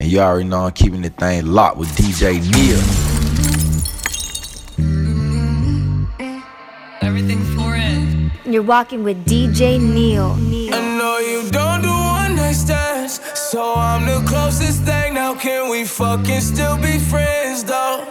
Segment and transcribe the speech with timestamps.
[0.00, 2.80] And you already know I'm keeping the thing locked with DJ Neil.
[7.02, 8.46] Everything for it.
[8.46, 10.32] You're walking with DJ Neil.
[10.74, 15.14] I know you don't do one night stands, so I'm the closest thing.
[15.14, 18.06] Now can we fucking still be friends though?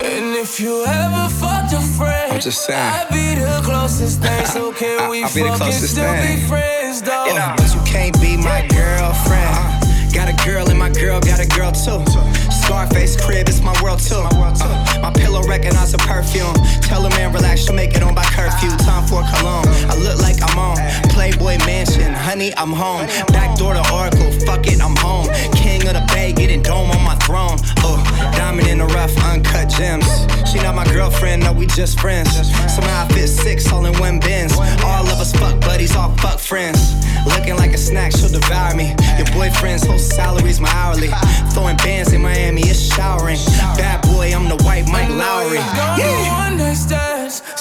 [0.00, 2.78] And if you ever fucked a friend, I'm just saying.
[2.78, 4.46] I'd be the closest thing.
[4.46, 6.36] So can we I'll be the fucking closest still thing.
[6.38, 7.26] be friends though?
[7.26, 9.44] You know, but you can't be my girlfriend.
[9.44, 9.77] Uh,
[10.12, 12.04] got a girl and my girl got a girl too.
[12.50, 14.14] Scarface crib, it's my world too.
[14.16, 16.54] Uh, my pillow recognize a perfume.
[16.82, 18.70] Tell a man relax, she'll make it on by curfew.
[18.84, 19.68] Time for cologne.
[19.88, 20.76] I look like I'm on
[21.10, 22.12] Playboy Mansion.
[22.12, 23.06] Honey, I'm home.
[23.28, 24.30] Back door to Oracle.
[24.46, 25.28] Fuck it, I'm home.
[25.54, 27.58] King of the Bay, getting dome on my throne.
[27.78, 28.02] Oh,
[28.36, 30.06] diamond in the rough, uncut gems.
[30.50, 32.30] She not my girlfriend, no, we just friends.
[32.72, 34.52] Somehow I fit six all in one bins.
[34.56, 36.94] All of us fuck buddies, all fuck friends.
[37.26, 38.94] Looking like a snack, she'll devour me.
[39.16, 41.08] Your boyfriend's whole salary's my hourly.
[41.52, 43.38] Throwing bands in Miami, it's showering.
[43.76, 45.58] Bad boy, I'm the white Mike Lowry.
[45.76, 46.48] Don't do one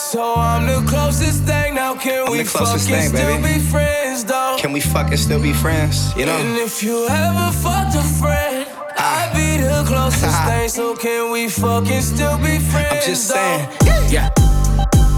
[0.08, 1.76] so I'm the closest thing.
[1.76, 3.56] Now can I'm we fucking thing, still baby.
[3.56, 4.56] be friends though?
[4.58, 6.16] Can we fucking still be friends?
[6.16, 6.38] You know.
[6.38, 8.66] And if you ever fucked a friend,
[8.98, 9.30] ah.
[9.30, 10.70] I'd be the closest thing.
[10.70, 12.88] So can we fucking still be friends?
[12.92, 13.36] I'm just though?
[13.36, 14.12] saying.
[14.12, 14.47] Yeah.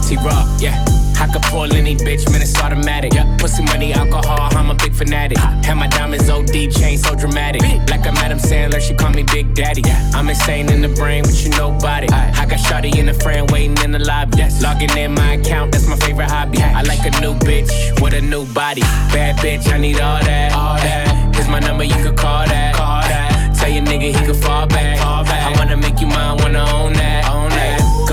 [0.09, 0.83] T Raw, yeah.
[1.21, 3.13] I could pull any bitch, man, it's automatic.
[3.13, 3.38] Yeah.
[3.38, 5.38] Pussy money, alcohol, I'm a big fanatic.
[5.38, 7.61] Have my diamonds OD, chain so dramatic.
[7.91, 9.83] Like I'm Adam Sandler, she call me Big Daddy.
[10.15, 12.07] I'm insane in the brain, but you nobody.
[12.09, 14.41] I got Shawty and a friend waiting in the lobby.
[14.63, 16.57] Logging in my account, that's my favorite hobby.
[16.57, 17.69] I like a new bitch
[18.02, 18.81] with a new body.
[19.13, 20.53] Bad bitch, I need all that.
[20.53, 21.35] All that.
[21.35, 22.73] Here's my number, you could call that.
[22.73, 23.55] Call that.
[23.59, 24.97] Tell your nigga he could fall back.
[24.97, 25.55] Fall back.
[25.55, 27.30] I wanna make you mine, wanna own that.
[27.30, 27.58] Own that.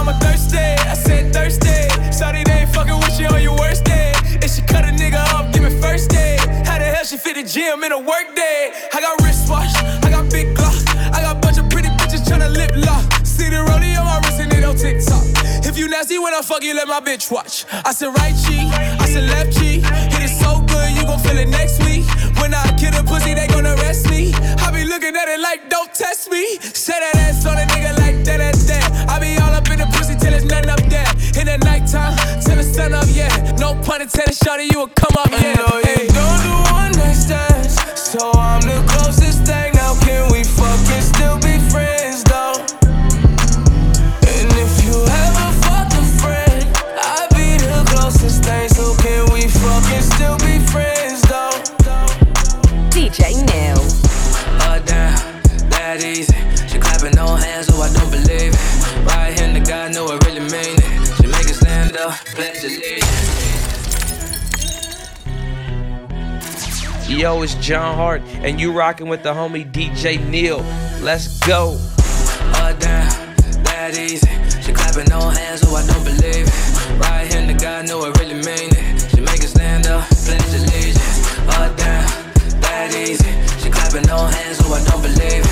[0.00, 1.76] Mama thirsty, I said thirsty.
[2.10, 4.14] Sorry they ain't fucking with you on your worst day.
[4.40, 6.38] If she cut a nigga off, give me first day.
[6.64, 8.72] How the hell she fit the gym in a work day?
[8.94, 9.68] I got wristwatch,
[10.02, 13.04] I got big glock, I got bunch of pretty bitches tryna lip lock.
[13.26, 15.20] See the rollie on my wrist and it on TikTok.
[15.68, 17.66] If you nasty when I fuck you, let my bitch watch.
[17.70, 19.84] I said right cheek, I said left cheek.
[19.84, 22.08] Hit it so good, you gon' feel it next week.
[22.40, 24.32] When I kill a pussy, they gon' arrest me.
[24.64, 26.56] I be looking at it like, don't test me.
[26.56, 29.10] Say that ass on a nigga like that, that's that.
[29.10, 29.39] I be
[33.70, 35.54] No pun intended, shawty, you will come up, yeah.
[35.54, 39.19] I know you don't do one night stands, so I'm the closest
[67.20, 70.64] Yo, it's John Hart, and you rocking with the homie DJ Neil.
[71.02, 71.76] Let's go.
[71.76, 74.26] Oh damn, that easy.
[74.62, 76.98] She clapping no hands, so I don't believe it.
[76.98, 79.10] Right hand to God, know I really mean it.
[79.10, 81.36] She make it stand up, pledge allegiance.
[81.44, 82.08] Oh damn,
[82.62, 83.28] that easy.
[83.62, 85.49] She clapping no hands, so I don't believe it.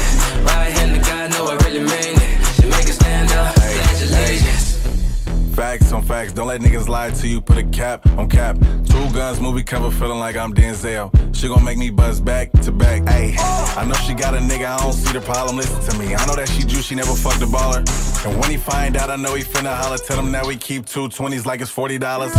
[5.69, 7.43] Facts on facts, don't let niggas lie to you.
[7.43, 8.57] Put a cap on cap.
[8.87, 11.13] Two guns movie cover, feeling like I'm Denzel.
[11.37, 13.03] She gon' make me buzz back to back.
[13.03, 13.37] Ayy,
[13.77, 15.59] I know she got a nigga, I don't see the problem.
[15.59, 17.85] Listen to me, I know that she Jew, she never fucked a baller.
[18.25, 19.99] And when he find out, I know he finna holler.
[19.99, 22.35] Tell him that we keep two twenties like it's forty dollars.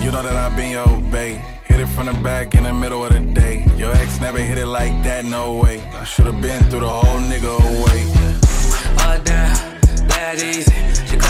[0.00, 1.42] You know that I been your bae.
[1.64, 3.66] Hit it from the back in the middle of the day.
[3.76, 5.80] Your ex never hit it like that, no way.
[5.80, 8.00] I should've been through the whole nigga away.
[9.02, 10.78] Oh damn, that easy.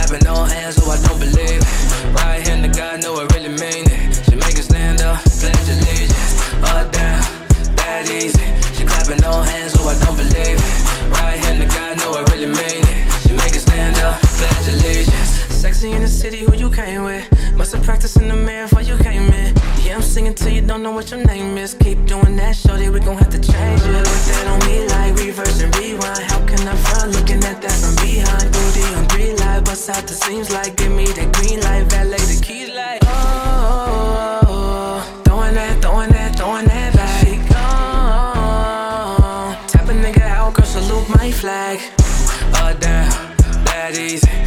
[0.08, 2.14] Clapping no hands, so I don't believe it.
[2.14, 4.24] Right hand to God, know I really mean it.
[4.24, 6.32] She make it stand up, pledge allegiance.
[6.64, 7.20] Oh damn,
[7.76, 8.40] that easy.
[8.72, 11.10] She clapping no hands, so I don't believe it.
[11.12, 13.12] Right hand to God, know I really mean it.
[13.20, 15.37] She make it stand up, pledge allegiance.
[15.58, 17.26] Sexy in the city, who you came with?
[17.56, 19.52] Must have practiced in the mirror before you came in.
[19.82, 21.74] Yeah, I'm singing till you don't know what your name is.
[21.74, 24.06] Keep doing that, shorty, we gon' have to change it.
[24.06, 26.20] Put that on me like reverse and rewind.
[26.30, 28.52] How can I front looking at that from behind?
[28.52, 32.18] Booty on three light, bust out the seams like give me that green light, valet
[32.18, 33.00] the keys like.
[33.02, 37.26] Oh, throwing that, throwing that, throwing that back.
[37.26, 39.56] She gone.
[39.66, 41.80] Tap a nigga out, girl, salute my flag.
[42.54, 43.10] Uh, down,
[43.64, 44.37] that easy.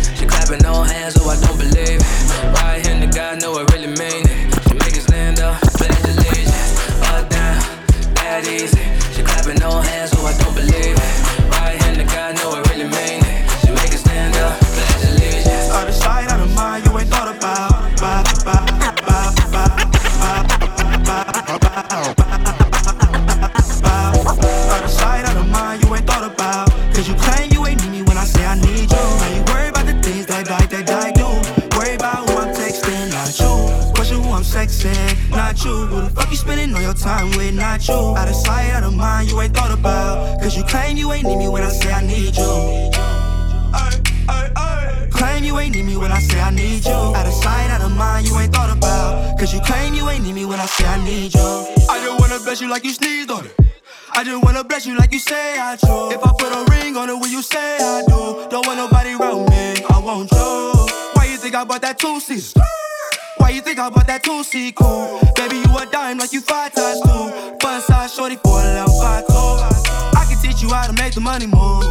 [1.12, 2.62] Hands, so I don't believe it.
[2.62, 4.68] Right hand the guy, know I really mean it.
[4.68, 6.80] She make it stand up, pledge allegiance.
[7.04, 7.60] Uh, down,
[8.16, 8.80] that easy.
[9.14, 11.21] She clapping no hands, so I don't believe it.
[34.42, 35.70] I'm sexing, not you.
[35.86, 37.94] Who the fuck you spending all your time with, not you.
[37.94, 40.42] Out of sight, out of mind, you ain't thought about.
[40.42, 42.90] Cause you claim you ain't need me when I say I need you.
[45.12, 46.92] Claim you ain't need me when I say I need you.
[46.92, 49.38] Out of sight, out of mind, you ain't thought about.
[49.38, 51.50] Cause you claim you ain't need me when I say I need you.
[51.88, 53.56] I just wanna bless you like you sneezed on it.
[54.12, 56.10] I just wanna bless you like you say I do.
[56.10, 58.50] If I put a ring on it, will you say I do?
[58.50, 60.88] Don't want nobody around me, I want you.
[61.14, 62.56] Why you think I bought that two seat?
[63.42, 64.46] Why you think I bought that two
[64.78, 65.18] cool?
[65.34, 67.58] Baby, you a dime like you five times two.
[67.58, 68.86] Bust size shorty for a
[69.26, 69.58] two.
[70.14, 71.82] I can teach you how to make the money move.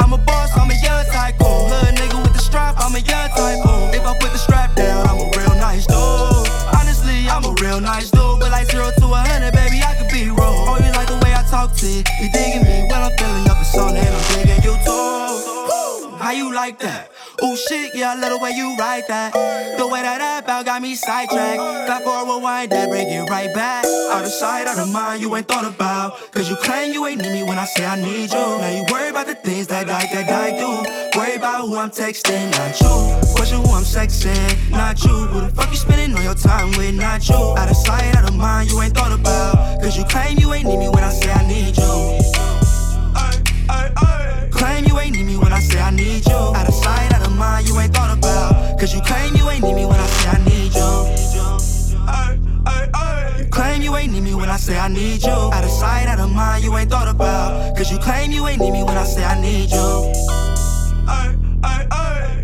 [0.00, 1.68] I'm a boss, I'm a young tycoon.
[1.68, 3.92] Hood nigga with the strap, I'm a young tycoon.
[3.92, 6.48] If I put the strap down, I'm a real nice dude.
[6.72, 8.40] Honestly, I'm a real nice dude.
[8.40, 10.56] But like zero to a hundred, baby, I could be wrong.
[10.72, 12.00] Oh, you like the way I talk to you?
[12.16, 16.16] You digging me when I'm filling up the song and I'm digging you too.
[16.16, 17.13] How you like that?
[17.42, 19.32] Ooh shit, yeah, I love the way you write that.
[19.76, 21.58] The way that that bout got me sidetracked.
[21.58, 23.84] Clap for a rewind that, bring it right back.
[24.12, 26.30] Out of sight, out of mind, you ain't thought about.
[26.32, 28.38] Cause you claim you ain't need me when I say I need you.
[28.38, 31.18] Now you worry about the things that die, that die do.
[31.18, 33.34] Worry about who I'm texting, not you.
[33.34, 35.10] Question who I'm sexing, not you.
[35.10, 37.34] Who the fuck you spending all your time with, not you.
[37.34, 39.82] Out of sight, out of mind, you ain't thought about.
[39.82, 42.20] Cause you claim you ain't need me when I say I need you.
[44.52, 46.43] Claim you ain't need me when I say I need you.
[54.64, 55.30] Say I need you.
[55.30, 57.76] Out of sight, out of mind, you ain't thought about.
[57.76, 60.12] Cause you claim you ain't need me when I say I need you.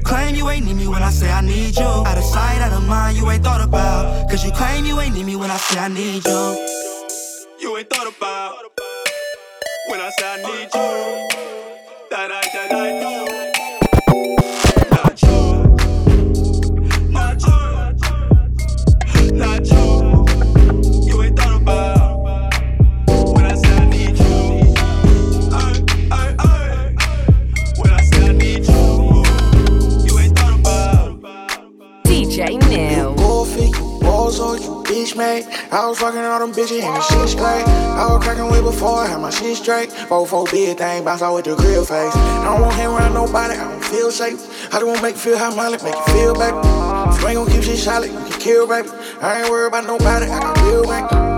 [0.04, 1.86] Claim you ain't need me when I say I need you.
[1.86, 4.28] Out of sight, out of mind, you ain't thought about.
[4.28, 6.42] Cause you claim you ain't need me when I say I need you.
[7.58, 8.56] You ain't thought about
[9.88, 11.29] when I say I need you.
[35.20, 35.44] Made.
[35.70, 37.64] I was fucking all them bitches and the shit straight.
[38.00, 39.92] I was cracking way before I had my shit straight.
[39.92, 42.16] Four, four big thing, bounce out with the grill face.
[42.16, 44.40] I don't want hang around nobody, I don't feel safe.
[44.72, 46.56] I just wanna make you feel how my make you feel, baby.
[46.56, 48.88] If you ain't gon' keep shit solid, you can kill, baby.
[49.20, 51.29] I ain't worried about nobody, I got real rank.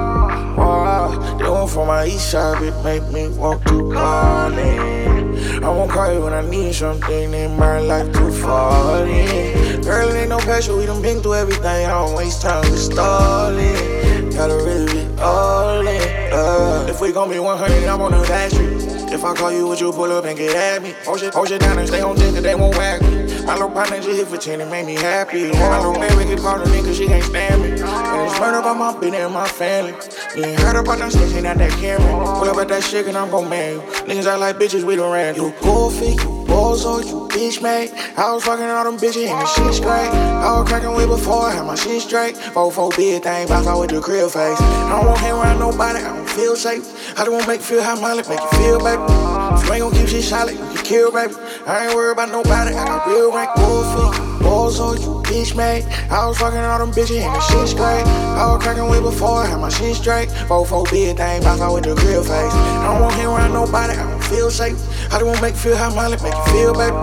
[1.38, 5.62] They want from my east side, it make me walk to call in.
[5.62, 9.82] I won't call you when I need something in my life to fall in.
[9.82, 11.86] Girl, it ain't no pressure, we done been through everything.
[11.86, 14.30] I don't waste time with stalling.
[14.30, 16.32] Gotta really be all in.
[16.32, 18.70] Uh, if we gon' be 100, I'm on the back street.
[19.12, 20.94] If I call you, would you pull up and get at me?
[21.04, 23.31] Hold shit, hold shit down and stay on 10 cause they won't whack me.
[23.52, 25.52] My little partner just hit for 10 and made me happy.
[25.52, 27.68] My little baby get called a nigga, she can't stand me.
[27.68, 29.92] And it's murder about my bitch and my family.
[30.34, 32.08] You ain't heard about them snitching out that camera.
[32.38, 33.80] Pull up at that shit and I'm gon' man you.
[34.08, 37.92] Niggas act like bitches, we done ran You goofy, you bozo, you bitch made.
[38.16, 40.08] I was fucking all them bitches and the shit straight.
[40.08, 42.38] I was cracking way before I had my shit straight.
[42.38, 44.58] Four, four big thing, bounce out with the grill face.
[44.62, 46.88] I don't want hang around nobody, I don't feel safe.
[47.18, 49.31] I just wanna make you feel how my life make you feel, baby.
[49.64, 51.34] You ain't gon' keep shit solid, you kill, baby.
[51.66, 53.50] I ain't worried about nobody, I got real rank.
[53.56, 55.84] Goofy, bozo, you bitch made.
[56.10, 58.04] I was fucking all them bitches and the shit straight.
[58.36, 60.30] I was cracking way before I had my shit straight.
[60.48, 62.52] Four, four big thing, bounce out with the grill face.
[62.52, 64.76] I don't want hang around nobody, I don't feel safe.
[65.12, 66.96] I just wanna make you feel how my make you feel, baby.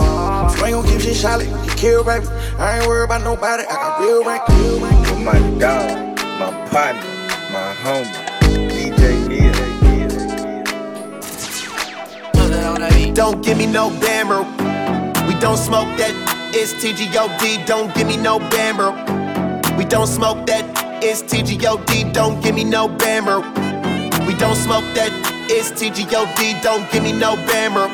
[0.58, 2.26] You ain't gon' keep shit solid, you kill, baby.
[2.58, 4.46] I ain't worried about nobody, I got real rank.
[4.48, 5.06] Real rank.
[5.06, 7.02] For my dog, my partner,
[7.50, 8.29] my homie,
[13.14, 14.44] Don't give me no bammer.
[15.26, 16.14] We don't smoke that.
[16.54, 17.66] It's TGOD.
[17.66, 18.90] Don't give me no bammer.
[19.76, 20.64] We don't smoke that.
[21.02, 22.12] It's TGOD.
[22.12, 23.42] Don't give me no bammer.
[24.26, 25.10] We don't smoke that.
[25.50, 26.62] It's TGOD.
[26.62, 27.88] Don't give me no bammer.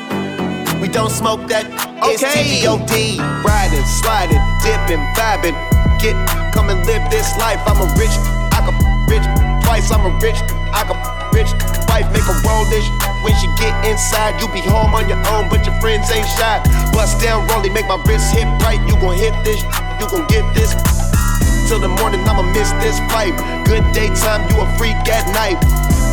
[0.80, 1.66] We don't smoke that.
[2.04, 2.60] It's Okay.
[2.60, 3.18] TGOD.
[3.44, 5.56] Riding, sliding, dipping, vibing.
[5.98, 6.14] Get,
[6.52, 7.60] come and live this life.
[7.66, 8.12] I'm a rich,
[8.52, 8.76] I can
[9.08, 9.24] rich
[9.64, 9.90] twice.
[9.90, 10.36] I'm a rich,
[10.76, 10.98] I can
[11.32, 11.50] rich
[11.88, 12.06] wife.
[12.12, 12.84] Make a roll this
[13.22, 14.40] when she get inside.
[14.40, 16.60] You be home on your own, but your friends ain't shy.
[16.92, 18.80] Bust down, rolling, make my wrist hit right.
[18.88, 19.62] You gon' hit this,
[20.00, 20.74] you gon' get this.
[21.68, 23.34] Till the morning, I'ma miss this fight.
[23.66, 25.58] Good daytime, you a freak at night.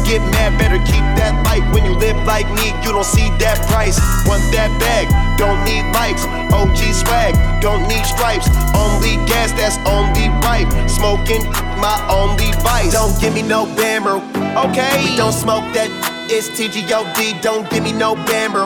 [0.03, 1.63] Get mad, better keep that light.
[1.72, 3.95] When you live like me, you don't see that price.
[4.27, 5.07] Want that bag,
[5.38, 6.25] don't need likes.
[6.51, 8.50] OG swag, don't need stripes.
[8.75, 10.67] Only gas, that's only right.
[10.89, 11.45] Smoking,
[11.79, 12.93] my only vice.
[12.93, 14.19] Don't give me no bammer,
[14.57, 15.05] okay?
[15.05, 15.88] We don't smoke that,
[16.34, 17.44] it's TGOD.
[17.44, 18.66] Don't give me no bammer.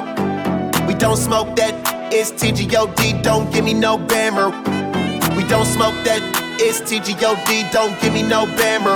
[0.87, 1.75] We don't smoke that,
[2.13, 3.21] it's TGOD.
[3.21, 4.55] Don't give me no bammer.
[5.35, 6.23] We don't smoke that,
[6.63, 7.71] it's TGOD.
[7.73, 8.95] Don't give me no bammer.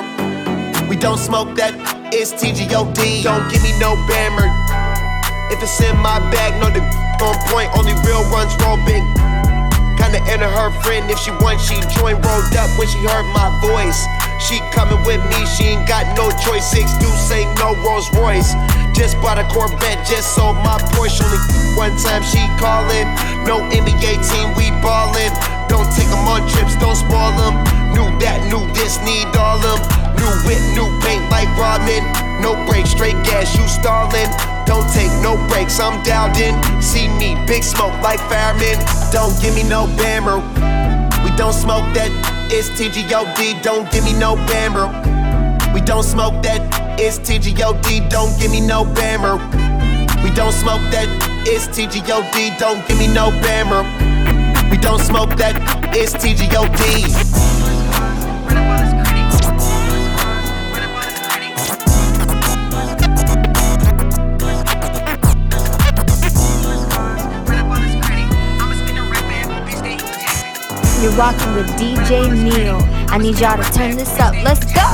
[0.87, 1.75] We don't smoke that,
[2.13, 3.23] it's TGOD.
[3.23, 4.47] Don't give me no bammer.
[5.51, 6.79] If it's in my bag, no the
[7.19, 7.75] on point.
[7.75, 9.03] Only real ones roll big.
[9.99, 12.15] Kinda enter her friend if she wants, she join.
[12.23, 14.20] Rolled up when she heard my voice.
[14.41, 16.65] She coming with me, she ain't got no choice.
[16.65, 18.53] Six deuce ain't no Rolls Royce.
[18.97, 21.21] Just bought a Corvette, just sold my Porsche.
[21.21, 21.39] Only
[21.77, 23.05] one time she callin'.
[23.45, 25.31] No NBA team, we ballin'.
[25.69, 27.55] Don't take them on trips, don't spoil them.
[27.93, 29.79] Knew that, knew this, need all them.
[30.17, 32.01] New whip, new paint like Rodman.
[32.41, 34.29] No break, straight gas, you stallin'.
[34.65, 36.57] Don't take no breaks, I'm dialed in.
[36.81, 38.81] See me, big smoke like firemen.
[39.13, 40.41] Don't give me no bammer.
[41.23, 42.09] We don't smoke that,
[42.53, 43.63] it's TGOD.
[43.63, 44.91] Don't give me no bammer.
[45.73, 46.61] We don't smoke that,
[46.99, 48.09] it's TGOD.
[48.09, 49.39] Don't give me no bammer.
[50.23, 51.07] We don't smoke that,
[51.47, 52.59] it's TGOD.
[52.59, 53.83] Don't give me no bammer.
[54.69, 55.55] We don't smoke that,
[55.95, 57.60] it's TGOD.
[71.01, 72.77] You're rocking with DJ Neil.
[73.09, 74.35] I need y'all to turn this up.
[74.45, 74.85] Let's go.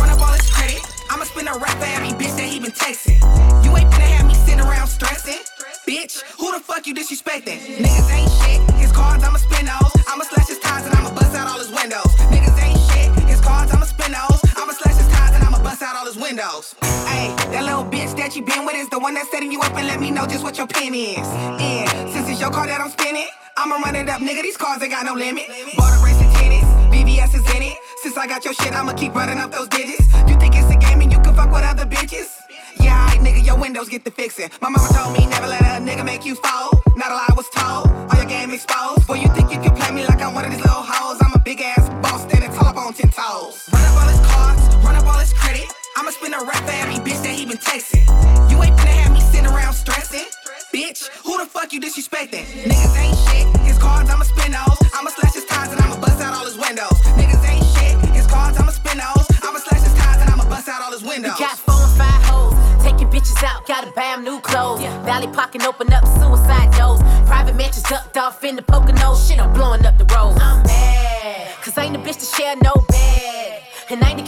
[0.00, 0.80] Run up all his credit.
[1.10, 3.20] I'ma spin a rap for every bitch that he been texting.
[3.62, 5.44] You ain't finna have me sitting around stressing.
[5.86, 7.60] Bitch, who the fuck you disrespecting?
[7.84, 8.64] Niggas ain't shit.
[8.80, 9.92] His cards, I'ma spin those.
[10.08, 12.08] I'ma slash his ties and I'ma bust out all his windows.
[12.32, 13.12] Niggas ain't shit.
[13.28, 14.40] His cards, I'ma spin those.
[14.56, 16.74] I'ma slash his ties and I'ma bust out all his windows.
[17.04, 19.76] Hey, that little bitch that you been with is the one that's setting you up
[19.76, 21.28] and let me know just what your pin is.
[21.60, 24.42] And since it's your car that I'm spinning, I'ma run it up, nigga.
[24.42, 25.46] These cars ain't got no limit.
[25.76, 27.78] Bought a race of tennis, VVS is in it.
[28.02, 30.06] Since I got your shit, I'ma keep running up those digits.
[30.28, 32.36] You think it's a game and you can fuck with other bitches?
[32.78, 34.50] Yeah, alright, nigga, your windows get the fixing.
[34.60, 36.70] My mama told me never let a nigga make you fall.
[36.96, 39.06] Not a lie was told, all your game exposed.
[39.06, 41.18] Boy, you think you can play me like I'm one of these little hoes?
[41.22, 43.68] I'm a big ass boss standing tall up on ten toes.
[43.72, 45.64] Run up all his cards, run up all his credit.
[45.96, 48.04] I'ma spin a rap for every bitch that he been texting.
[48.50, 50.28] You ain't finna have me sitting around stressing.
[50.74, 52.15] Bitch, who the fuck you disrespecting?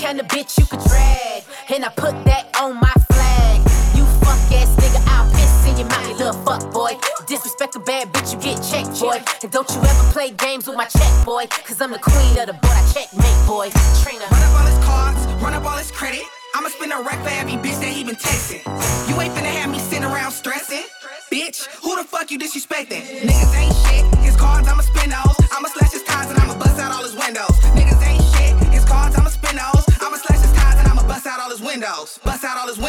[0.08, 1.44] Kind of bitch you could drag.
[1.68, 3.60] And I put that on my flag.
[3.92, 6.92] You fuck ass nigga, I'll piss in your mouth, you little fuck boy.
[7.26, 9.20] Disrespect a bad bitch, you get checked, boy.
[9.42, 11.44] And don't you ever play games with my check, boy.
[11.66, 13.68] Cause I'm the queen of the board, I checkmate, boy.
[14.00, 14.24] Trina.
[14.32, 16.24] Run up all his cards, run up all his credit.
[16.54, 18.64] I'ma spin a rack for every bitch that he been texting.
[19.08, 20.84] You ain't finna have me sitting around stressing.
[21.30, 23.04] Bitch, who the fuck you disrespecting?
[23.28, 23.67] Niggas ain't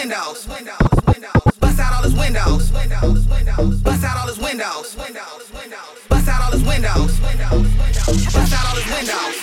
[0.10, 0.48] windows.
[0.48, 2.72] Windows, bust out all his windows.
[2.72, 4.98] Windows, windows, bust out all his windows.
[4.98, 7.20] Windows, windows, bust out all his windows.
[7.20, 9.36] Bust out all his windows.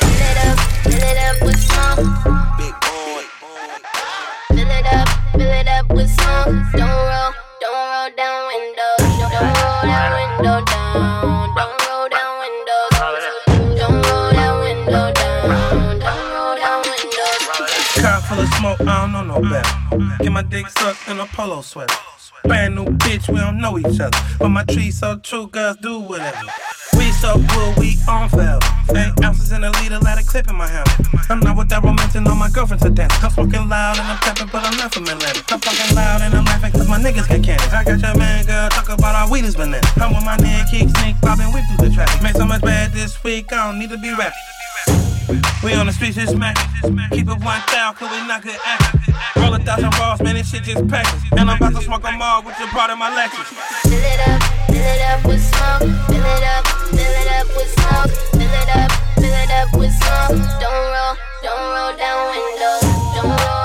[0.00, 2.00] Fill it up, fill it up with smoke.
[4.48, 6.72] Fill it up, fill it up with smoke.
[6.72, 7.01] Don't
[18.62, 20.22] smoke, I don't know no better.
[20.22, 21.94] Get my dick sucked in a polo sweater.
[22.44, 24.18] Brand new bitch, we don't know each other.
[24.38, 26.46] But my tree so true, girls do whatever.
[26.96, 28.60] We so good, we on forever.
[28.94, 30.88] Eight ounces in a liter, let a clip in my hand.
[31.28, 33.24] I'm not with that romancing all my girlfriend's are dancing.
[33.24, 35.42] I'm smoking loud and I'm tapping, but I'm not from Atlanta.
[35.50, 37.64] I'm fucking loud and I'm laughing cause my niggas get candy.
[37.74, 39.86] I got your man, girl, talk about our weed is banana.
[39.96, 42.22] I'm with my nigga, kick, sneak, popping, whip through the traffic.
[42.22, 44.61] Made so much bad this week, I don't need to be rapping.
[45.62, 46.56] We on the streets just smack.
[47.10, 49.14] Keep it one thou, cause we not good actors.
[49.36, 51.14] Roll a thousand balls, man, this shit just packed.
[51.32, 53.46] And I'm about to smoke them all with your part of my Lexus.
[53.86, 55.80] Fill it up, fill it up with smoke.
[56.10, 58.10] Fill it up, fill it up with smoke.
[58.32, 60.38] Fill it up, fill it up with smoke.
[60.60, 62.82] Don't roll, don't roll down windows.
[63.14, 63.61] Don't roll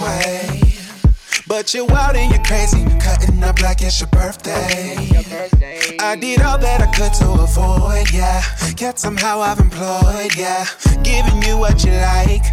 [0.00, 0.62] way.
[1.46, 4.96] But you're wild and you're crazy, cutting up like it's your birthday.
[6.00, 8.42] I did all that I could to avoid, yeah.
[8.78, 10.64] Yet somehow I've employed, yeah.
[11.02, 12.44] Giving you what you like.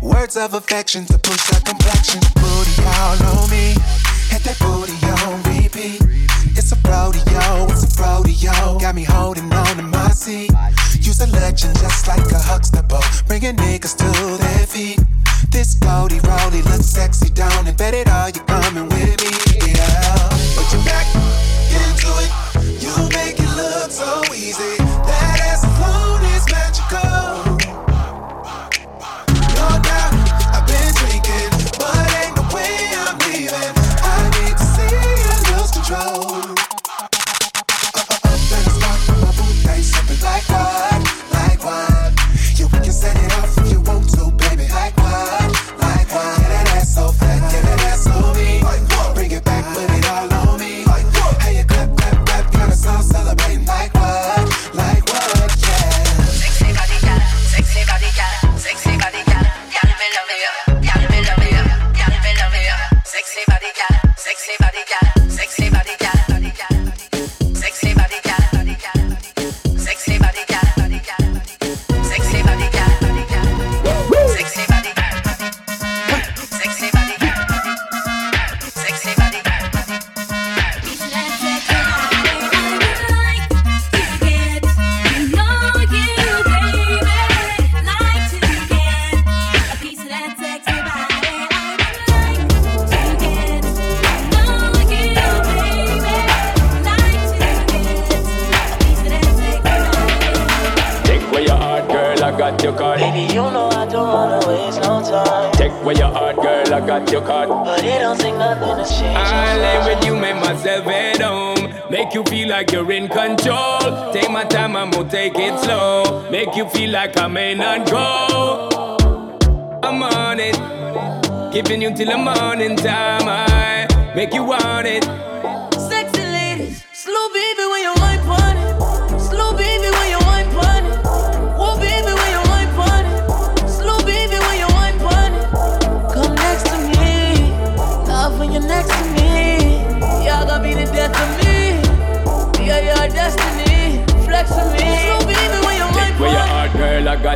[0.00, 2.20] Words of affection to push that complexion.
[2.34, 3.74] Booty all on me.
[4.30, 4.94] Hit that booty
[5.26, 6.00] on repeat.
[6.56, 8.78] It's a rodeo, it's a rodeo.
[8.78, 10.52] Got me holding on to my seat.
[11.00, 13.02] Use a legend just like a Huxtable.
[13.26, 15.00] Bringing niggas to their feet.
[15.50, 17.76] This Goldie Rolly looks sexy, don't it?
[17.76, 20.28] Bet it all, you're coming with me, yeah.
[20.54, 21.06] Put your back
[21.72, 22.82] into it.
[22.82, 24.85] You make it look so easy.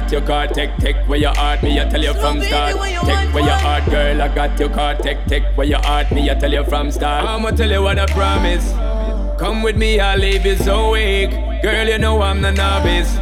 [0.01, 0.55] Got your card.
[0.55, 2.73] Take, take where your heart, me, I tell you from start.
[2.73, 5.01] Take where your heart, girl, I got your card.
[5.01, 7.25] Take, take where your heart, me, I tell you from start.
[7.27, 8.73] I'ma tell you what I promise.
[9.39, 11.31] Come with me, I'll leave you so weak.
[11.63, 13.15] Girl, you know I'm the novice.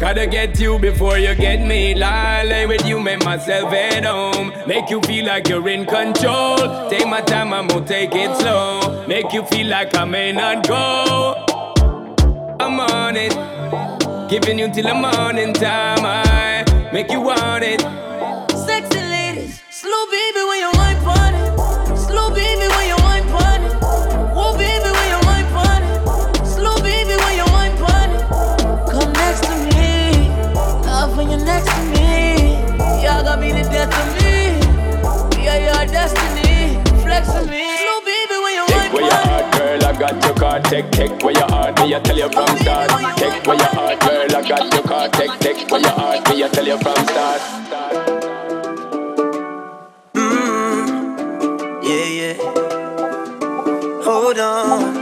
[0.00, 1.94] Gotta get you before you get me.
[1.94, 4.52] Lie, lay with you, make myself at home.
[4.66, 6.88] Make you feel like you're in control.
[6.88, 9.04] Take my time, I'm gonna take it slow.
[9.06, 11.44] Make you feel like I may not go.
[12.58, 13.59] I'm on it.
[14.30, 16.06] Giving you till the morning time.
[16.06, 17.80] I make you want it.
[18.56, 20.42] Sexy ladies, slow baby
[40.70, 42.90] Take, take where your heart, me, I tell you from start.
[43.18, 45.12] Take where your heart, girl, I got your card.
[45.14, 47.40] Take, take where your heart, me, I tell you from start.
[50.14, 51.82] Mm-hmm.
[51.82, 52.34] Yeah, yeah.
[54.04, 54.96] Hold on.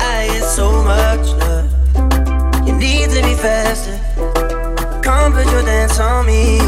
[0.00, 2.66] I get so much love.
[2.66, 4.00] You need to be faster.
[5.02, 6.58] Come put your dance on me.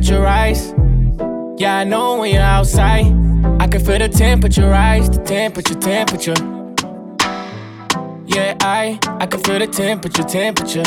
[0.00, 0.72] Temperature rise.
[1.58, 3.04] Yeah, I know when you're outside,
[3.60, 6.34] I can feel the temperature rise, the temperature, temperature.
[8.26, 10.84] Yeah, I, I can feel the temperature, temperature.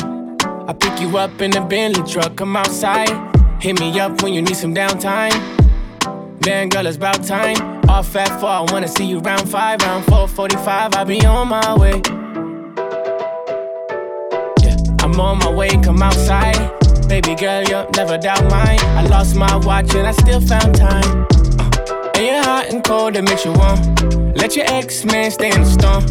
[0.67, 3.11] I pick you up in the Bentley truck, come outside.
[3.61, 5.33] Hit me up when you need some downtime.
[6.43, 7.57] Man, girl, it's about time.
[7.89, 10.95] Off at four, I wanna see you round five, round four, 45.
[10.95, 12.01] I'll be on my way.
[14.63, 16.82] Yeah, I'm on my way, come outside.
[17.13, 18.79] Baby girl, you'll never doubt mine.
[18.97, 21.27] I lost my watch and I still found time.
[21.59, 23.77] Uh, and you're hot and cold, it makes you warm.
[24.33, 26.03] Let your ex man stay in the storm.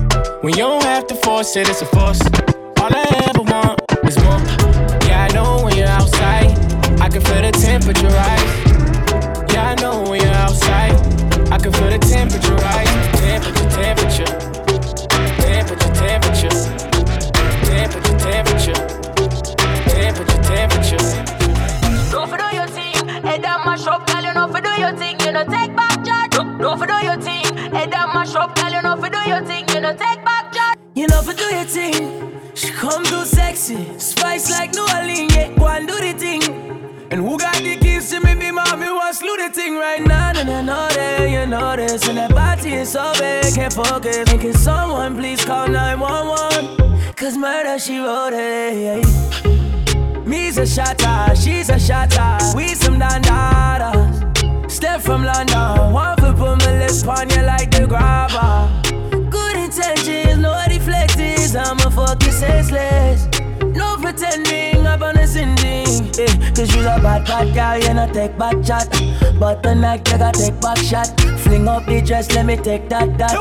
[0.42, 2.20] When you don't have to force it, it's a force.
[2.78, 4.38] All I ever want is more.
[5.08, 6.56] Yeah, I know when you're outside,
[7.00, 9.52] I can feel the temperature rise.
[9.52, 10.94] Yeah, I know when you're outside,
[11.50, 12.86] I can feel the temperature rise.
[13.18, 14.24] Temperature, temperature,
[15.42, 16.54] temperature, temperature,
[17.66, 19.01] temperature, temperature,
[20.14, 22.10] temperature, temperature.
[22.10, 24.22] Don't for do your thing, head down mash up, girl.
[24.22, 26.30] You know for do your thing, you know take back charge.
[26.32, 28.70] Don't for do your thing, head down mash up, girl.
[28.70, 30.78] You know for do your thing, you know take back charge.
[30.94, 32.40] You know for do your thing.
[32.54, 35.34] She come too sexy, spice like New Orleans.
[35.34, 36.42] Yeah, go and do the thing.
[37.10, 38.34] And who got the keys to me?
[38.34, 40.32] Be mommy want slew the thing right now.
[40.34, 44.30] And I know that you know this, and that body is so big, can't focus.
[44.30, 47.14] And can someone please call 911?
[47.14, 49.61] Cause murder she wrote it.
[50.24, 52.38] Me's a shotter, she's a shotter.
[52.56, 54.70] We some dandadas.
[54.70, 58.70] Step from London, one foot put my lips on you like the grabber.
[59.30, 61.56] Good intentions, no deflectors.
[61.56, 63.41] I'm a fucking senseless.
[64.12, 66.10] No pretending, I'm on a sending.
[66.20, 68.86] Eh, Cause you're a bad, bad girl, you know take back chat.
[69.40, 71.08] But tonight, you gotta take back shot.
[71.40, 73.32] Fling up the dress, let me take that, that.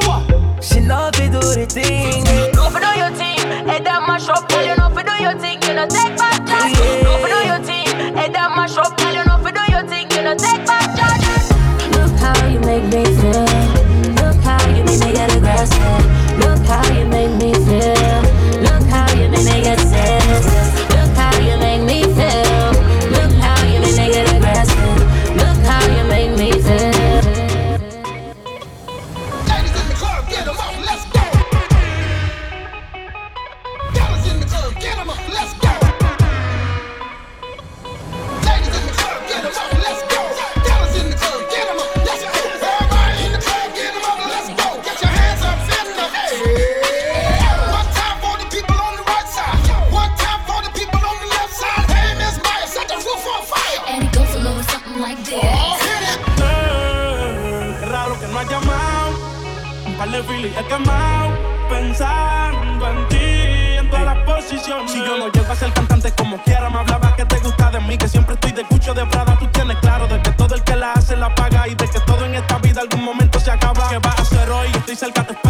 [0.64, 2.24] She know if you do the thing.
[2.54, 4.64] Don't for do your thing, head down mash up, girl.
[4.64, 6.74] You know for do your thing, you know take back charge.
[7.04, 9.12] Don't for do your thing, head down mash up, girl.
[9.12, 11.28] You know for do your thing, you know take back charge.
[12.00, 13.44] Look how you make me feel.
[14.24, 16.40] Look how you make me get aggressive.
[16.40, 18.24] Look how you make me feel.
[18.64, 20.61] Look how you make me get sensitive.
[75.02, 75.41] acércate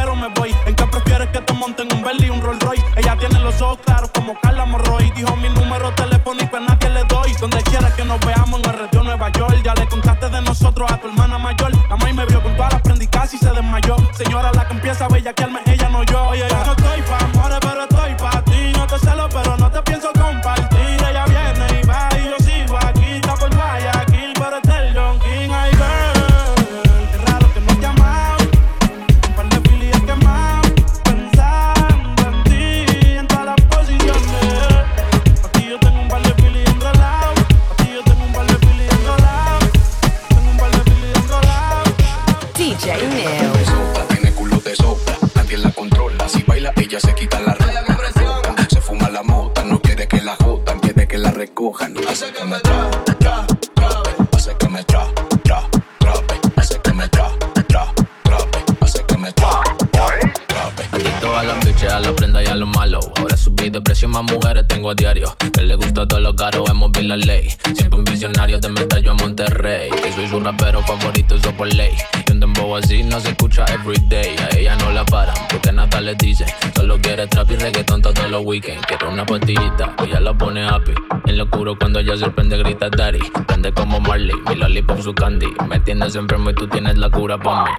[51.41, 51.95] recojan.
[52.07, 54.11] Hace que me tra, tra, trape.
[54.31, 55.07] Hace que me tra,
[55.43, 56.35] tra, trape.
[56.55, 57.31] Hace que me tra,
[57.67, 58.59] tra, trape.
[58.79, 60.07] Hace que me tra, tra,
[60.47, 60.83] trape.
[60.91, 62.99] Adicto a las biches, a la prenda y a lo malo.
[63.17, 65.35] Ahora subí de precio, más mujeres tengo a diario.
[65.51, 67.49] Que le gusta todo lo caro, hemos visto la ley.
[67.75, 69.89] Siempre un visionario de medallo a Monterrey.
[69.89, 71.95] Que soy su rapero favorito, eso por ley.
[72.41, 74.35] Dembow así no se escucha everyday.
[74.35, 76.43] A ella no la paran, porque nada le dice.
[76.75, 78.83] Solo quiere trap y reggaeton todos los weekends.
[78.87, 80.91] Quiere una pastillita, ella la pone happy.
[81.27, 83.19] En lo oscuro cuando ella se prende, grita daddy.
[83.45, 85.53] Prende como Marley, mi lollipop su candy.
[85.69, 87.71] Me tienes enfermo y tú tienes la cura pa' mí.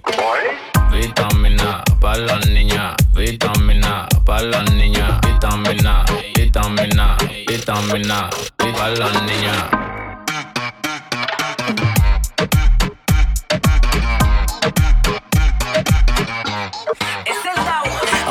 [0.92, 6.04] vitamina pa las niñas, vitamina pa las niñas, vitamina,
[6.36, 7.16] vitamina,
[7.48, 8.30] vitamina
[8.78, 9.91] pa las niñas.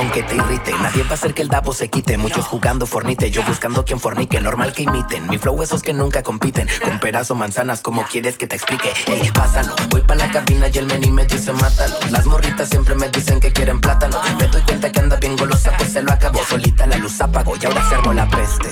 [0.01, 2.17] Aunque te irrite, nadie va a hacer que el dabo se quite.
[2.17, 4.41] Muchos jugando fornite, yo buscando quien fornique.
[4.41, 6.67] Normal que imiten, mi flow esos que nunca compiten.
[6.83, 8.91] Con peras o manzanas, como quieres que te explique.
[9.05, 11.95] Ey, pásalo, voy pa' la cabina y el meni me dice mátalo.
[12.09, 14.19] Las morritas siempre me dicen que quieren plátano.
[14.39, 16.43] Me doy cuenta que anda bien golosa, pues se lo acabó.
[16.45, 18.69] Solita la luz apagó y ahora se armó la peste.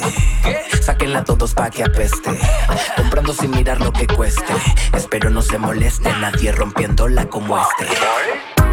[0.81, 2.31] Sáquenla todos pa' que apeste.
[2.95, 4.53] Comprando sin mirar lo que cueste.
[4.93, 7.85] Espero no se moleste nadie rompiéndola como este.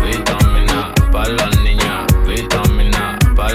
[0.03, 1.96] Vitamina pa las niñas,
[2.37, 3.49] vitamina pa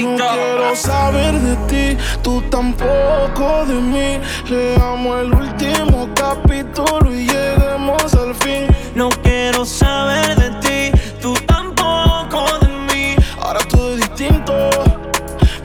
[0.00, 4.20] No quiero saber de ti, tú tampoco de mí.
[4.48, 8.68] Leamos el último capítulo y lleguemos al fin.
[8.94, 13.16] No quiero saber de ti, tú tampoco de mí.
[13.40, 14.70] Ahora todo es distinto,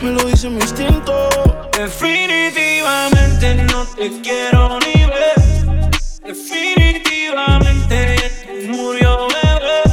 [0.02, 1.30] me lo dice mi instinto.
[1.78, 5.36] Definitivamente no te quiero ni ver.
[6.26, 8.17] Definitivamente
[8.67, 9.84] murió, bebé.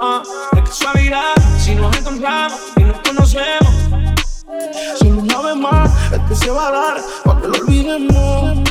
[0.00, 2.79] Ah, de casualidad, si nos encontramos
[3.32, 3.74] conocemos.
[4.98, 8.68] Solo una vez más, esto se va a dar para que lo olvidemos.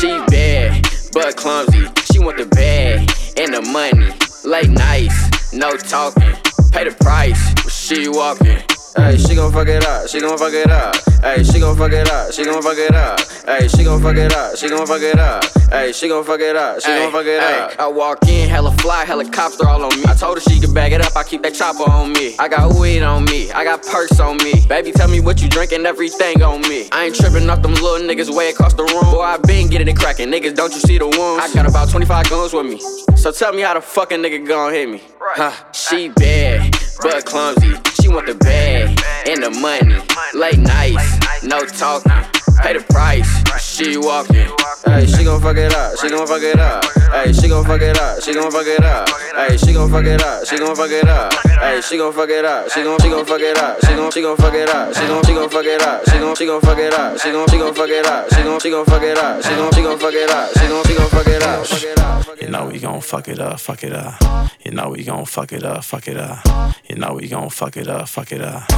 [0.00, 0.82] She bad,
[1.12, 1.88] but clumsy.
[2.12, 4.12] She want the bag and the money.
[4.44, 6.34] Late nights, no talking.
[6.70, 8.73] Pay the price when she walking.
[8.96, 10.94] Hey, she gon' fuck it up, she gon' fuck it up.
[11.20, 13.18] Hey, she gon' fuck it up, she gon' fuck it up.
[13.44, 15.44] Hey, she gon' fuck it up, she gon' fuck it up.
[15.68, 17.72] Hey, she gon' fuck it up, she gon' fuck it up.
[17.80, 20.04] I walk in, hella fly, helicopter all on me.
[20.06, 22.36] I told her she could bag it up, I keep that chopper on me.
[22.38, 24.64] I got weed on me, I got perks on me.
[24.68, 26.88] Baby, tell me what you drinking, everything on me.
[26.92, 29.10] I ain't tripping off them little niggas way across the room.
[29.12, 31.42] Boy, I been getting it cracking, niggas, don't you see the wounds?
[31.42, 32.78] I got about 25 guns with me.
[33.16, 35.02] So tell me how the fucking nigga gon' hit me.
[35.20, 37.74] Huh, she bad, but clumsy.
[38.00, 39.96] She want the bag and the money.
[40.34, 42.12] Late nights, no talking.
[42.60, 43.28] Pay the price,
[43.60, 44.48] she walking.
[44.84, 46.84] Hey, she gon' fuck it up, she gon' fuck it up.
[47.12, 49.08] Hey, she gon' fuck it up, she gon' fuck it up.
[49.34, 51.53] Hey, she gon' fuck it up, she gon' fuck it up.
[51.64, 53.80] Hey, she gon' fuck it up, she gon' she gon' fuck it up.
[53.80, 56.04] She gon' she gon' fuck it up, she gon' she gon' fuck it up.
[56.04, 58.30] She gon' she gon' fuck it up, she gon' she gon' fuck it up.
[58.30, 60.52] She gon' she gon' fuck it up, she gon' she gon' fuck it up.
[60.52, 61.66] She gon' she gon' fuck it up.
[61.66, 62.42] Fuck it up.
[62.42, 64.22] You know we gon' fuck it up, fuck it up.
[64.62, 66.76] You know we gon' fuck it up, fuck it up.
[66.86, 68.68] You know we gon' fuck it up, fuck it up.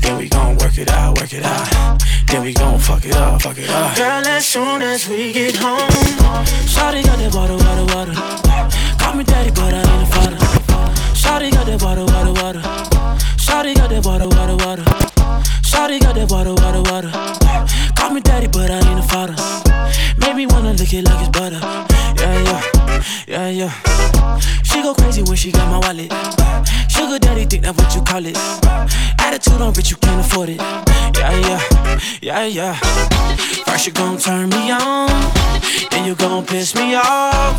[0.00, 2.02] Then we gon' work it out, work it out.
[2.26, 3.96] Then we gon' fuck it up, fuck it up.
[3.96, 5.88] Girl, as soon as we get home,
[6.66, 8.98] Shawty got that water, water, water.
[8.98, 10.61] Call me daddy, but I ain't a father.
[11.32, 12.60] Shawty got that water, water, water.
[13.40, 14.82] Shawty got that water, water, water.
[15.62, 17.10] Shawty got that water, water, water.
[17.96, 19.34] Call me daddy, but I ain't a father.
[20.18, 21.58] Make me wanna lick it like it's butter.
[22.20, 22.71] Yeah, yeah,
[23.26, 23.72] yeah, yeah.
[24.62, 26.12] She go crazy when she got my wallet.
[26.90, 28.36] Sugar daddy think that what you call it.
[29.18, 30.60] Attitude on bitch, you can't afford it.
[31.18, 32.74] Yeah, yeah, yeah, yeah.
[33.66, 35.08] First you gon' turn me on,
[35.90, 37.58] then you gon' piss me off.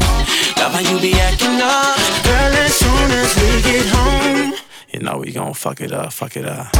[0.57, 2.53] Love how you be acting up, girl.
[2.65, 4.72] As soon as we get home.
[4.93, 6.71] You know we gon' fuck it up, fuck it up.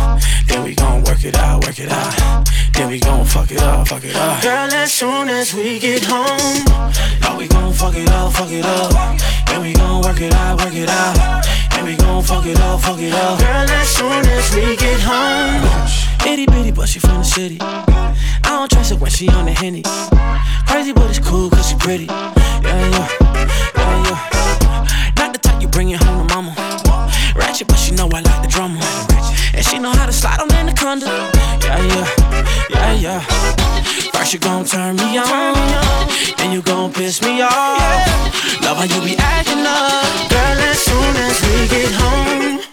[0.48, 2.48] Then we gon' work it out, work it out.
[2.76, 4.44] Then we gon' fuck it up, fuck it up.
[4.44, 6.64] Girl, as soon as we get home,
[7.22, 9.18] Now we gon' fuck it up, fuck it up.
[9.48, 11.44] Then we gon' work it out, work it out.
[11.72, 13.40] Then we gon' fuck it up, fuck it up.
[13.40, 15.92] girl, as soon as we get home.
[16.32, 17.58] Itty bitty, but she from the city.
[17.62, 19.82] I don't trust her when she on the henny.
[20.68, 22.06] Crazy, but it's cool cause she pretty.
[22.06, 23.63] Yeah, yeah, yeah, yeah.
[30.94, 31.08] Wonder.
[31.66, 32.08] Yeah, yeah,
[32.70, 33.20] yeah, yeah.
[34.14, 35.56] First you gon' turn me on,
[36.38, 38.62] then you gon' piss me off.
[38.62, 40.60] Love how you be acting up, girl.
[40.70, 42.73] As soon as we get home.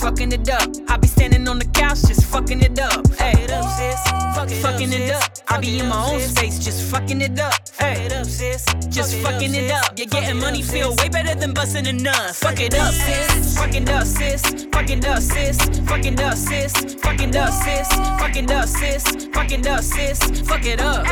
[0.00, 0.68] Fucking it up.
[0.88, 3.06] I be standing on the couch, just fucking it up.
[3.14, 3.46] Hey.
[4.62, 5.30] Fucking it up.
[5.48, 7.52] I be in my own space, just fucking it up.
[7.78, 7.94] Hey.
[7.94, 8.64] Fuck it up, sis.
[8.88, 9.98] Just fucking it up.
[9.98, 12.34] You're getting money feel way better than busting a nut.
[12.34, 13.56] Fuck it up, sis.
[13.58, 14.66] Fucking up, sis.
[14.72, 15.58] Fucking up, sis.
[15.80, 16.94] Fucking up, sis.
[17.02, 17.88] Fucking up, sis.
[18.18, 19.26] Fucking up, sis.
[19.32, 20.40] Fucking up, sis.
[20.40, 21.06] Fuck it up.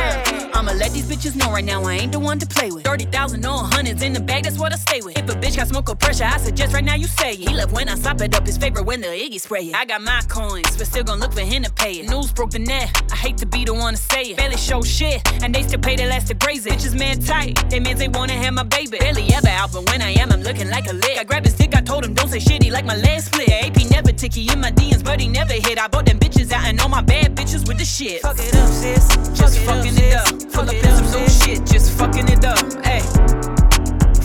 [0.55, 2.83] I'ma let these bitches know right now I ain't the one to play with.
[2.83, 5.17] 30,000 on hundreds in the bag, that's what I stay with.
[5.17, 7.39] If a bitch got smoke or pressure, I suggest right now you say it.
[7.39, 9.75] He love when I sop it up, his favorite when the Iggy spray it.
[9.75, 12.09] I got my coins, but still gon' look for him to pay it.
[12.09, 14.37] News broke the net, I hate to be the one to say it.
[14.37, 16.73] Barely show shit, and they still pay their last to graze it.
[16.73, 18.97] Bitches man tight, they means they wanna have my baby.
[18.97, 21.17] Barely ever out, but when I am, I'm looking like a lick.
[21.17, 23.49] I grab his dick, I told him don't say shit, he like my leg split.
[23.49, 25.79] AP never ticky in my DMs, but he never hit.
[25.79, 28.21] I bought them bitches out and all my bad bitches with the shit.
[28.21, 29.07] Fuck it up, sis.
[29.37, 30.27] Just fucking it up.
[30.53, 32.59] Pull up in some new shit, just fucking it up.
[32.83, 33.03] Ayy.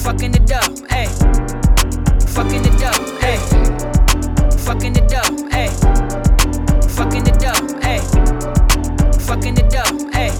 [0.00, 2.30] Fucking it up, ayy.
[2.34, 3.03] Fucking it up.
[4.64, 5.68] Fucking it up, ayy.
[6.96, 8.00] Fucking it up, ayy.
[9.20, 10.32] Fucking it up, ayy.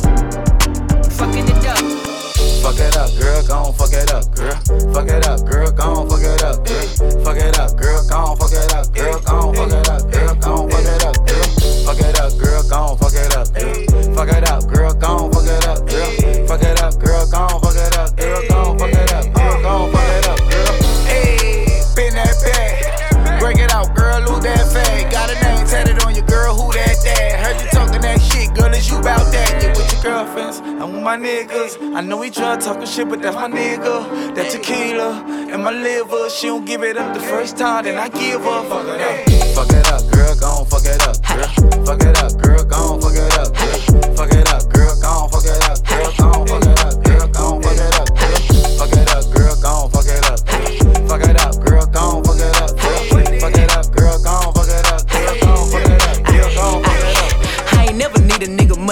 [1.12, 1.78] Fucking it up.
[2.62, 4.54] Fuck it up, girl, gon' fuck it up, girl.
[4.94, 7.22] Fuck it up, girl, gon' fuck it up, girl.
[7.22, 9.83] Fuck it up, girl, gon' fuck it up, girl, gon' fuck it up,
[31.04, 31.94] my niggas.
[31.94, 34.34] I know we try talking shit, but that's my nigga.
[34.34, 36.30] That tequila and my liver.
[36.30, 38.66] She don't give it up the first time, then I give up.
[38.68, 39.44] Fuck it up.
[39.54, 41.84] Fuck it up, girl, gon' fuck it up, girl.
[41.84, 42.13] Fuck it up,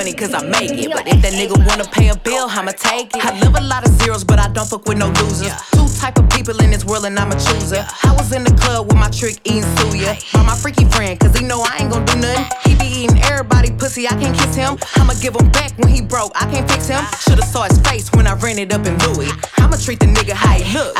[0.02, 0.90] money cause I make it.
[0.90, 3.24] But if that nigga wanna pay a bill, I'ma take it.
[3.24, 5.54] I live a lot of zeros, but I don't fuck with no losers.
[5.70, 7.86] Two type of people in this world and I'm a chooser.
[8.02, 10.18] I was in the club with my trick eating suya.
[10.34, 12.46] By my freaky friend, cause he know I ain't gon' do nothing.
[12.64, 14.76] He be eating everybody pussy, I can't kiss him.
[14.96, 17.04] I'ma give him back when he broke, I can't fix him.
[17.22, 19.30] Should've saw his face when I ran it up in Louis.
[19.58, 20.96] I'ma treat the nigga how he look.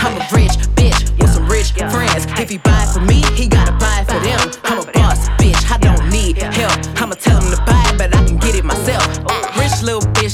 [0.00, 2.24] I'm a rich bitch with some rich friends.
[2.40, 4.40] If he buy for me, he gotta buy it for them.
[4.64, 6.72] I'm a boss bitch, I don't need help.
[6.96, 7.67] I'ma tell him to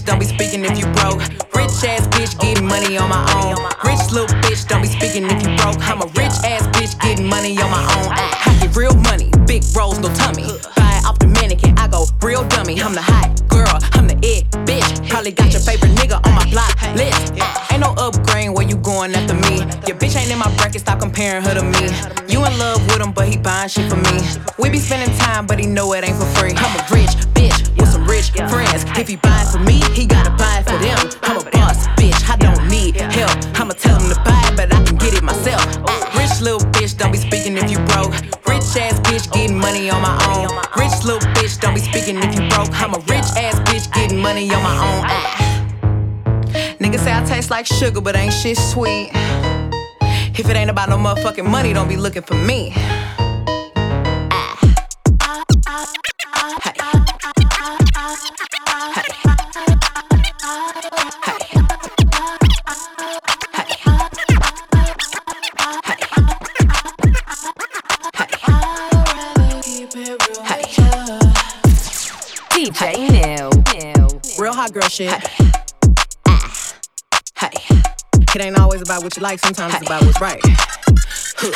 [0.05, 1.21] don't be speaking if you broke.
[1.55, 3.57] Rich ass bitch getting money on my own.
[3.85, 5.81] Rich little bitch, don't be speaking if you broke.
[5.89, 8.13] I'm a rich ass bitch getting money on my own.
[8.13, 10.45] I get real money, big rolls, no tummy.
[10.77, 12.81] Buy off the mannequin, I go real dummy.
[12.81, 15.09] I'm the hot girl, I'm the it bitch.
[15.09, 17.33] Probably got your favorite nigga on my block list.
[17.73, 19.59] Ain't no upgrade where you going after me.
[19.87, 21.85] Your bitch ain't in my bracket, stop comparing her to me.
[22.29, 24.21] You in love with him, but he buying shit for me.
[24.59, 26.53] We be spending time, but he know it ain't for free.
[26.57, 28.85] I'm a rich bitch with some rich friends.
[28.99, 30.99] If he buy for me, he gotta buy it for them.
[31.23, 33.31] I'm a boss bitch, I don't need help.
[33.55, 35.63] I'ma tell him to buy it, but I can get it myself.
[36.19, 38.13] Rich little bitch, don't be speaking if you broke.
[38.51, 40.51] Rich ass bitch getting money on my own.
[40.77, 42.71] Rich little bitch, don't be speaking if you broke.
[42.83, 45.03] I'm a rich ass bitch getting money on my own.
[45.07, 45.55] Ah.
[46.81, 49.11] Niggas say I taste like sugar, but ain't shit sweet.
[50.37, 52.75] If it ain't about no motherfucking money, don't be looking for me.
[74.95, 75.11] Shit.
[76.29, 76.73] Ah.
[77.35, 77.51] Hey.
[78.33, 80.39] It ain't always about what you like, sometimes it's about what's right.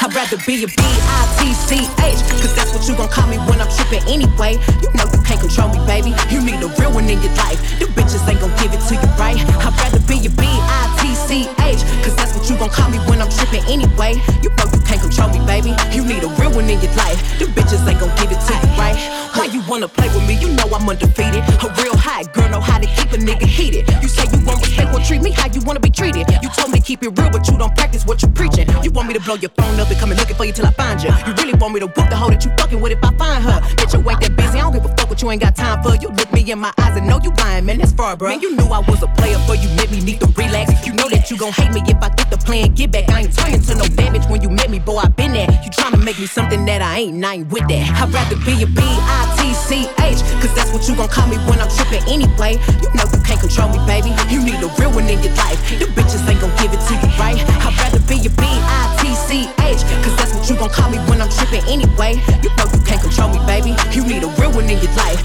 [0.03, 4.03] I'd rather be a B-I-T-C-H Cause that's what you gon' call me when I'm trippin'
[4.11, 4.59] anyway.
[4.83, 6.11] You know you can't control me, baby.
[6.35, 7.63] You need a real one in your life.
[7.79, 9.39] The bitches ain't gon' give it to you right.
[9.39, 14.17] I'd rather be a B-I-T-C-H Cause that's you gon' call me when I'm trippin' anyway
[14.43, 17.21] You know you can't control me, baby You need a real one in your life
[17.39, 18.97] The bitches ain't gon' give it to you right
[19.37, 21.45] Why you wanna play with me, you know I'm undefeated.
[21.63, 23.89] A real hot girl know how to keep a nigga heated.
[24.03, 26.27] You say you won't respect, won't treat me how you wanna be treated.
[26.43, 28.67] You told me to keep it real, but you don't practice what you preaching.
[28.83, 30.67] You want me to blow your phone up and come and looking for you till
[30.67, 31.11] I find you.
[31.27, 33.45] You really want me to whoop the hoe that you fucking with if I find
[33.45, 33.61] her.
[33.77, 35.83] Bitch, you ain't that busy, I don't give a fuck what you ain't got time
[35.83, 35.95] for.
[35.97, 38.31] You look me in my eyes and know you lying, man, that's far, bro.
[38.31, 40.87] Man, you knew I was a player, but you made me need to relax.
[40.87, 43.05] You know that you gon' hate me if I get the plan, get back.
[43.13, 45.53] I ain't turning to no damage when you met me, boy, I been there.
[45.61, 47.85] You tryna make me something that I ain't, and I ain't with that.
[48.01, 52.01] I'd rather be a B-I-T-C-H, cause that's what you gon' call me when I'm tripping
[52.09, 52.57] anyway.
[52.81, 54.17] You know you can't control me, baby.
[54.33, 55.61] You need a real one in your life.
[55.77, 57.37] The bitches ain't gon' give it to you, right?
[57.37, 61.69] I'd rather be a B-I-T-C-H, cause that's what you gon' call me when I'm tripping
[61.69, 62.17] anyway.
[62.41, 63.77] You know you can't control me, baby.
[63.93, 65.21] You need a real one in your life.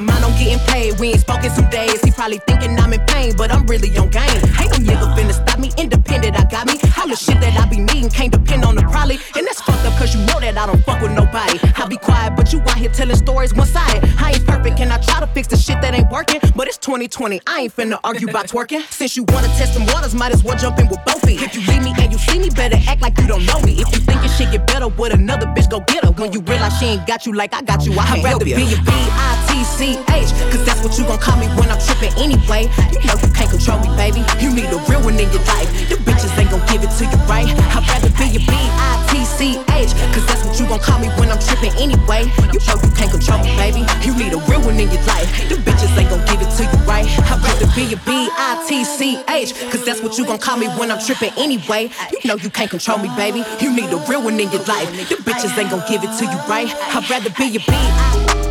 [0.00, 0.98] My mind on getting paid.
[1.00, 2.00] We ain't spoken some days.
[2.02, 4.40] He probably thinking I'm in pain, but I'm really on game.
[4.60, 5.70] Ain't no nigga finna stop me.
[5.76, 6.74] Independent, I got me.
[6.98, 9.18] All the shit that I be needing can't depend on the probably.
[9.36, 11.58] And that's fucked up, cause you know that I don't fuck with nobody.
[11.76, 14.08] I be quiet, but you out here telling stories one sided.
[14.18, 16.40] I ain't perfect, and I try fix the shit that ain't working.
[16.56, 18.82] But it's 2020, I ain't finna argue about twerking.
[18.90, 21.40] Since you wanna test some waters, might as well jump in with both feet.
[21.40, 23.78] If you leave me and you see me, better act like you don't know me.
[23.78, 26.10] If you think your shit get better with another bitch, go get her.
[26.10, 28.54] When you realize she ain't got you like I got you, I would rather be
[28.54, 30.30] a B-I-T-C-H.
[30.50, 32.66] Cause that's what you gon' call me when I'm tripping anyway.
[32.90, 34.26] You know you can't control me, baby.
[34.42, 35.70] You need a real one in your life.
[35.86, 37.46] The bitches ain't gon' give it to you, right?
[37.46, 39.90] I'd rather be a B-I-T-C-H.
[40.10, 42.26] Cause that's what you gon' call me when I'm tripping anyway.
[42.50, 43.86] You know you can't control me, baby.
[44.02, 45.27] You need a real one in your life.
[45.48, 47.06] The bitches ain't gon' give it to you, right?
[47.06, 49.70] I'd rather be a B-I-T-C-H.
[49.70, 51.90] Cause that's what you gon' call me when I'm trippin' anyway.
[52.12, 53.44] You know you can't control me, baby.
[53.60, 54.90] You need a real one in your life.
[55.08, 56.68] The bitches ain't gon' give it to you, right?
[56.94, 58.47] I'd rather be a B-I-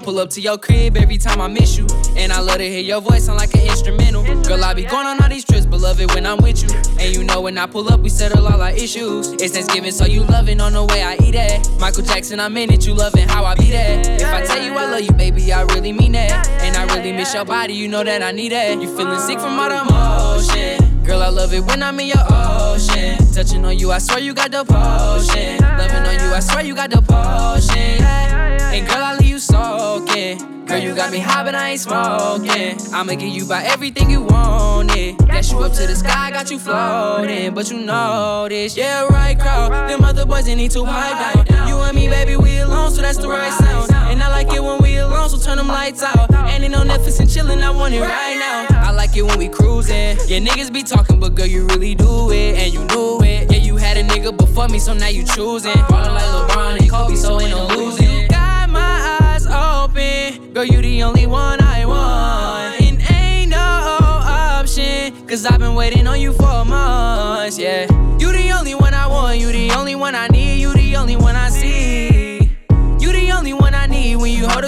[0.00, 1.86] pull up to your crib every time I miss you.
[2.16, 4.22] And I love to hear your voice sound like an instrumental.
[4.42, 6.76] Girl, I be going on all these trips, but love it when I'm with you.
[6.98, 9.32] And you know when I pull up, we settle all our issues.
[9.32, 11.68] It's Thanksgiving, so you loving on the way I eat it.
[11.78, 14.00] Michael Jackson, I'm in it, you loving how I be there.
[14.00, 16.48] If I tell you I love you, baby, I really mean that.
[16.62, 18.80] And I really miss your body, you know that I need it.
[18.80, 21.02] You feeling sick from all the motion.
[21.04, 23.19] Girl, I love it when I'm in your ocean.
[23.32, 25.58] Touching on you, I swear you got the potion.
[25.62, 28.02] Loving on you, I swear you got the potion.
[28.04, 30.66] And girl, I leave you soaking.
[30.66, 32.76] Girl, you got me high, but I ain't smoking.
[32.92, 35.16] I'ma give you by everything you wanted.
[35.18, 37.54] Dash you up to the sky, got you floating.
[37.54, 39.72] But you know this, yeah, right, crowd.
[39.88, 41.68] Them other boys, they need to pipe down.
[41.68, 43.89] You and me, baby, we alone, so that's the right sound.
[44.10, 46.32] And I like it when we alone, so turn them lights out.
[46.34, 48.66] And ain't no Netflix and chillin', I want it right now.
[48.88, 50.18] I like it when we cruising.
[50.26, 53.50] Yeah, niggas be talking, but girl, you really do it, and you knew it.
[53.52, 55.74] Yeah, you had a nigga before me, so now you choosing.
[55.88, 58.26] Ballin' like LeBron and Kobe, so ain't no losing.
[58.28, 62.80] Got my eyes open, girl, you the only one I want.
[62.80, 67.86] And ain't no option, cause I've been waiting on you for months, yeah.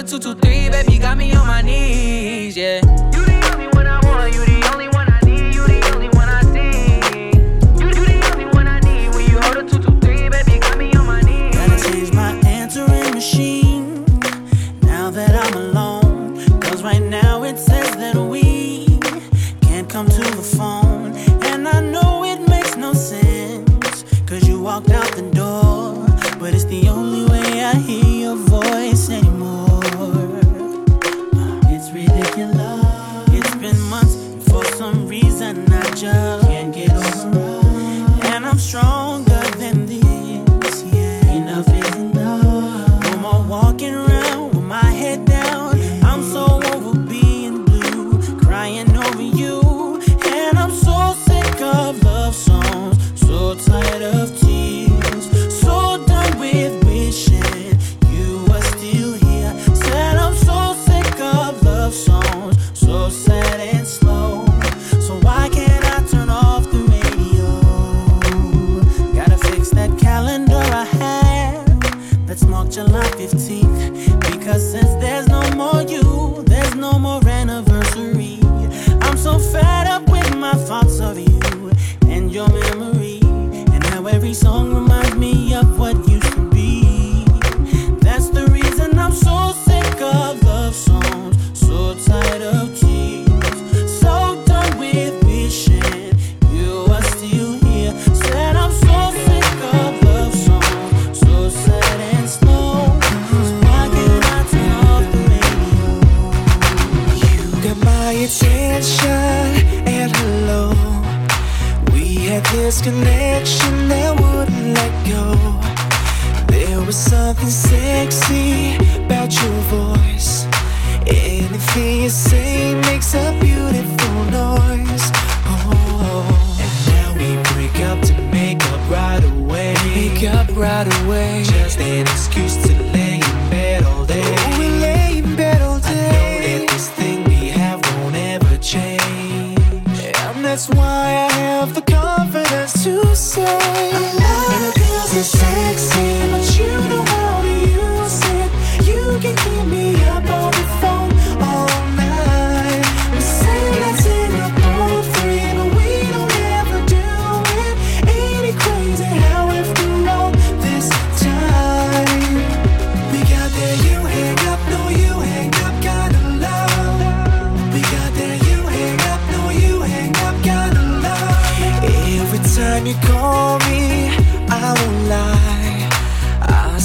[0.05, 2.02] Two, two, three, baby, got me on my knees,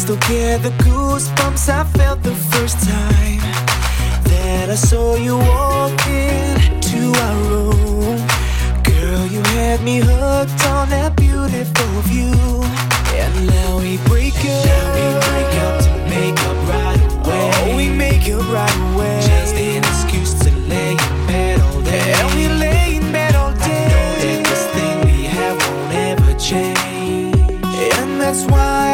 [0.08, 3.40] still get the goosebumps I felt the first time
[4.24, 8.16] that I saw you walk into our room.
[8.84, 12.32] Girl, you had me hooked on that beautiful view,
[13.20, 14.64] and now we break up.
[14.72, 17.50] Now we break up to make up right away.
[17.56, 19.20] Oh, we make it right away.
[19.28, 22.14] Just an excuse to lay in bed all day.
[22.16, 23.84] And we lay in bed all day.
[23.84, 27.36] I know that this thing we have won't ever change,
[27.92, 28.87] and that's why.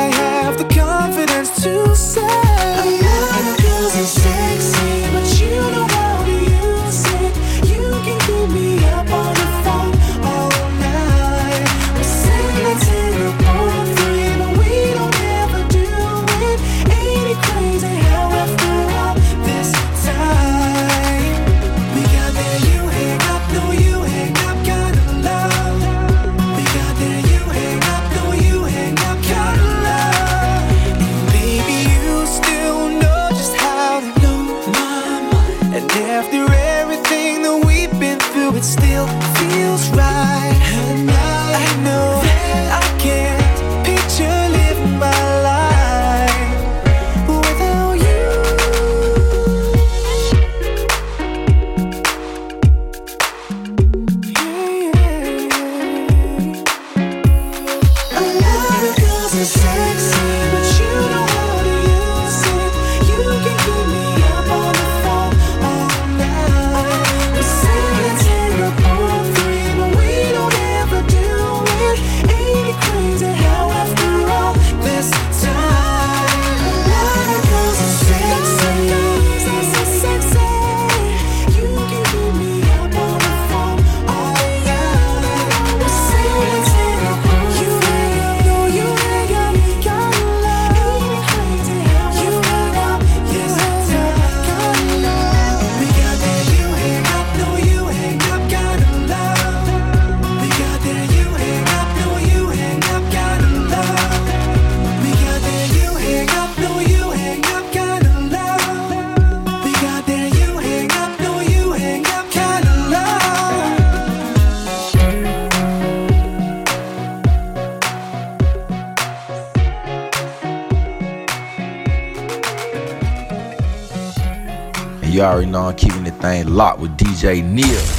[127.34, 127.93] stay near.